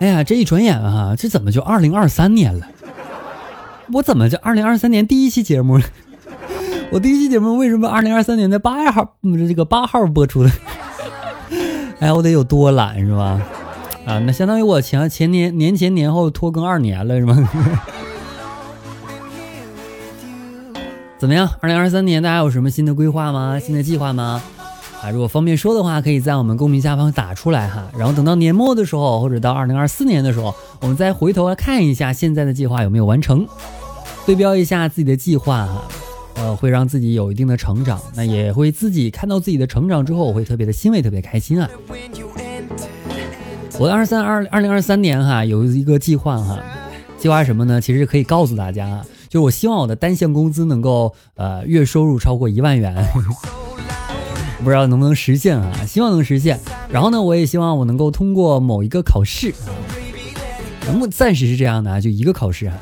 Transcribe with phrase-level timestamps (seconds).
[0.00, 2.66] 哎呀，这一转眼啊，这怎么就二零二三年了？
[3.92, 5.84] 我怎么就二零二三年第一期节目了？
[6.90, 10.50] 我第一期节目为什么二零二三年的八月号，这个八号播出的？
[12.00, 13.40] 哎，我得有多懒是吧？
[14.06, 17.50] 啊，那相当于我前前年年前年后拖更二年了是吗？
[21.18, 21.46] 怎么样？
[21.60, 23.60] 二零二三年大家有什么新的规划吗？
[23.60, 24.40] 新的计划吗？
[25.02, 27.90] 啊，如果方便说的话，可以在我们公屏下方打出来哈。
[27.96, 33.46] 然后等到年末的时候，或者到二零二四年的时候，我们再回头来看一下现在的计划有没有完成，
[34.26, 35.84] 对标一下自己的计划哈。
[36.36, 41.68] 呃，会让自己有一定的成长，那也会自己看到自己的成长之后，我会特别的欣慰，特别开心啊。
[43.78, 46.58] 我的二三二二零二三年哈有一个计划哈，
[47.18, 47.80] 计划什么呢？
[47.80, 52.94] 其实可以告诉大家啊，就是我希望我的单项工资能够呃月收入超过一万元，
[54.62, 55.72] 不知道能不能实现啊？
[55.86, 56.60] 希望能实现。
[56.90, 59.54] 然后呢，我也希望我能够通过某一个考试，
[60.94, 62.76] 目暂时是这样的啊，就一个考试啊。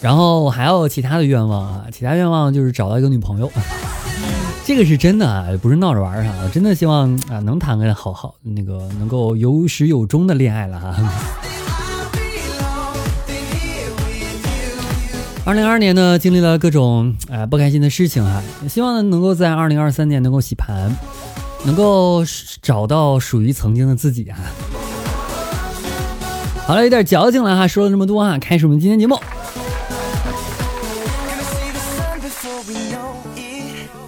[0.00, 3.50] 然后我还有其他的愿望啊，其他愿望就是找到一个女朋友，
[4.64, 10.96] 这个是真的啊，不是闹着玩儿我真的希望啊能谈个好好那个能够有始有终的恋爱了哈。
[15.46, 20.90] 二零二二年呢，经历了各种啊不开心的事情哈，希望呢能够在二零二三年能够洗盘，
[21.64, 22.24] 能够
[22.60, 24.38] 找到属于曾经的自己哈。
[26.66, 29.16] 好了，有点矫情了哈，说了这么多哈，开始我们今天节目。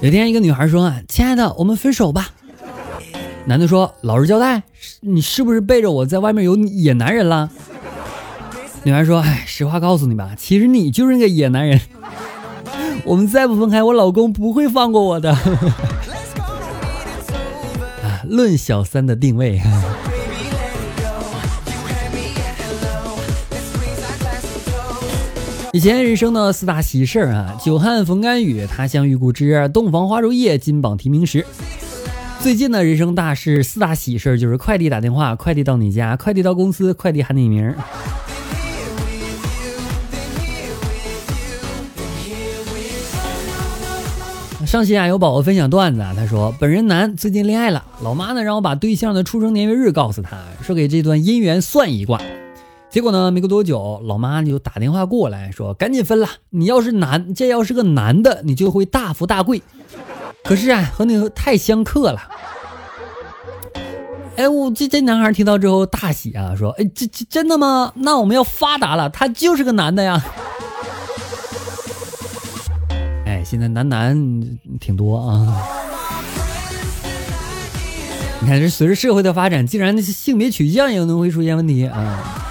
[0.01, 2.31] 有天，一个女孩说啊：“亲爱的，我们分手吧。”
[3.47, 4.65] 男的说：“老实交代，
[5.03, 7.49] 你是不是背着我在外面有野男人了？”
[8.85, 11.79] 女孩说：“哎，实话告诉你吧，其实你就是那个野男人。
[13.05, 15.31] 我们再不分开，我老公不会放过我的。
[18.03, 19.61] ”啊，论小三的定位。
[25.73, 31.45] 以前人生的四大喜事儿啊，久旱逢甘雨，他乡遇故知，洞房花烛夜，金榜题名时。
[32.41, 37.77] 最近的人生大事四大喜事儿就是快递打电话，快递到你家，快递到公司，快递喊你名儿。
[44.69, 52.21] 上期啊，有宝宝分享段子啊，他说本人男，最近恋爱了，老妈呢让我把对象的出生年月日告诉他，说给这段姻缘算一卦。
[52.91, 53.31] 结果呢？
[53.31, 56.29] 没过多久，老妈就打电话过来说：“赶紧分了！
[56.51, 59.63] 你要是男，这要是个男的，你就会大富大贵。
[60.45, 62.21] 可是啊，和你太相克了。”
[64.37, 67.95] 哎，我这这男孩听到之后大喜啊，说：“哎，这这真的吗？
[67.97, 70.23] 那我们要发达了，他就是个男的呀！”
[73.45, 75.63] 现在男男挺多啊。
[78.41, 82.45] 你看，这随着社会的发展，竟然那些性别取向也可能会出现问题啊。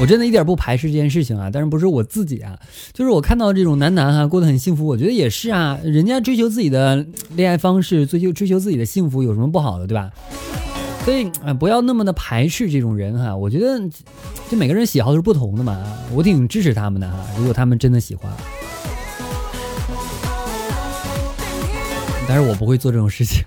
[0.00, 2.58] 我真的一点不排斥这件事情啊，但是不是我自己啊，
[2.92, 7.04] 就是我看到这种男男哈过得很幸福，我觉得也是啊，人家追求自己的
[7.36, 10.10] 恋爱方式，追求追求自己的幸福有什么不好的，对吧？
[11.04, 13.78] 所以啊，不要那么的排斥这种人哈，我觉得
[14.48, 18.32] 就每个人喜好是不同的嘛，我挺支持他们的哈，如果他们真的喜欢，
[22.28, 23.44] 但是我不会做这种事情，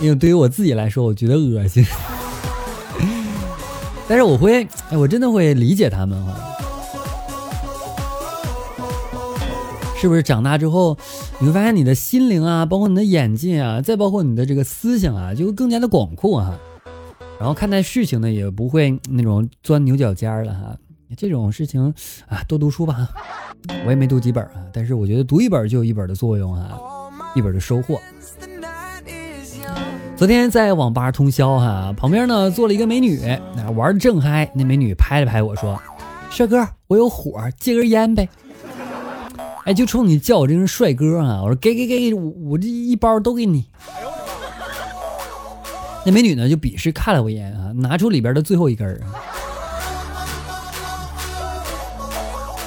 [0.00, 1.84] 因为对于我自己来说，我觉得恶心。
[4.06, 6.34] 但是我会，哎，我真的会理解他们哈，
[9.96, 10.22] 是不是？
[10.22, 10.98] 长大之后，
[11.38, 16.58] 你会发现你的心灵啊，包括你的眼界啊，再包括你的这个思想啊，就更加的广阔哈。
[17.38, 20.76] 然后看待事情呢，也不会那种钻牛角尖了哈。
[21.16, 21.94] 这种事情
[22.28, 23.08] 啊，多读书吧。
[23.86, 26.78] 我也没读几本啊，但是我觉得读一本就有一本的作用啊，
[27.34, 28.00] 一本的收获。
[30.16, 33.20] 昨天在网吧通宵哈，旁边呢坐了一个美女，
[33.56, 34.50] 那玩的正嗨。
[34.54, 35.80] 那美女拍了拍我说
[36.30, 38.28] ：“帅哥，我有火，借根烟呗。”
[39.64, 41.40] 哎，就冲你叫我这声帅哥啊！
[41.42, 43.64] 我说给给给，我我这一包都给你。
[46.04, 49.08] 那美女呢就鄙视看了我一眼啊，拿出里边的最后一根啊，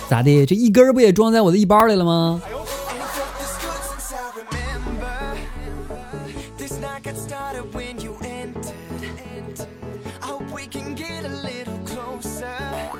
[0.09, 0.45] 咋的？
[0.45, 2.41] 这一根不也装在我的一包里了吗？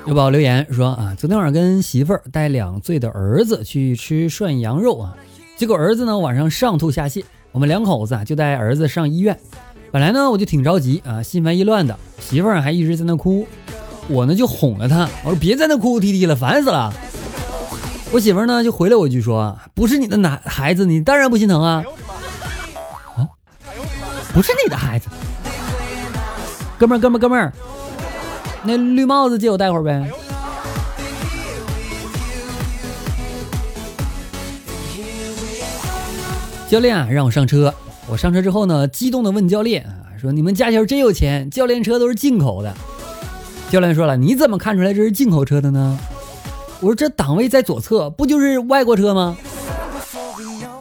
[0.08, 5.14] 有宝留言说啊，昨天晚上跟媳妇儿带两岁的儿子去吃涮羊肉啊，
[5.54, 7.22] 结果儿子呢晚上上吐下泻，
[7.52, 9.38] 我们两口子啊就带儿子上医院。
[9.92, 13.46] 本来呢我就挺着急啊，心烦意乱的，媳妇儿还一直在那哭，
[14.08, 16.90] 我呢就哄了她，我说别在那哭哭啼啼了，烦死了。
[18.10, 21.84] 我媳妇儿呢就回了我一句说，不是你的男孩子，你当然不心疼啊。
[23.14, 23.28] 啊，
[24.32, 25.10] 不是你的孩子，
[26.78, 27.52] 哥们儿哥们儿哥们儿。
[28.68, 30.10] 那绿帽子借我戴会儿呗。
[36.68, 37.72] 教练啊，让我上车。
[38.06, 42.76] 我上车之后呢，激动的问教练啊，说你们驾校真有钱，教练车都是进口的。
[43.70, 45.98] 教练说了，你怎么看出来这是进口车的呢？
[46.80, 49.34] 我说这档位在左侧，不就是外国车吗？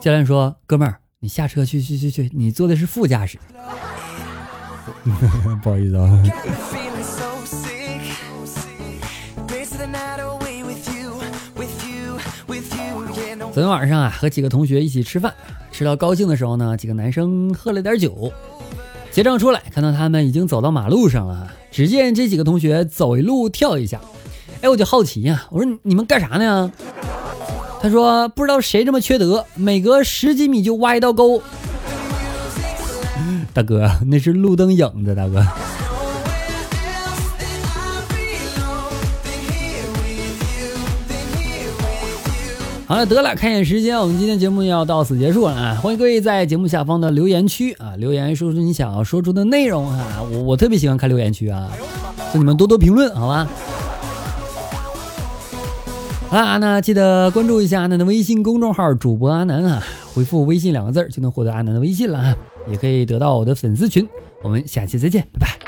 [0.02, 3.40] 教练说，哥们儿，你下车去去去去，你坐的是副驾驶。
[5.64, 6.22] 不好意思啊。
[13.58, 15.34] 昨天晚上啊，和几个同学一起吃饭，
[15.72, 18.32] 吃到高兴的时候呢，几个男生喝了点酒，
[19.10, 21.52] 结账出来，看到他们已经走到马路上了。
[21.72, 24.00] 只见这几个同学走一路跳一下，
[24.62, 26.72] 哎，我就好奇呀，我说你们干啥呢？
[27.82, 31.42] 他说不知道谁这么缺德，每隔十几米就挖一道沟。
[33.56, 35.44] 大哥，那是路灯影子，大哥。
[42.88, 45.76] 好了，得了，看一眼时间，我们今天节目要到此结束了啊！
[45.84, 50.24] 欢迎各位在节目下方的留言区啊留言，说出你想要说出的内容啊！
[50.32, 51.70] 我我特别喜欢看留言区啊，
[52.32, 53.46] 请你们多多评论，好吧？
[56.30, 62.38] 好了，那记得关注一下阿南的微信公众号主播阿南啊，回复微信两个字就能获得阿南的微信了啊，
[62.72, 64.08] 也可以得到我的粉丝群。
[64.42, 65.67] 我们下期再见，拜拜。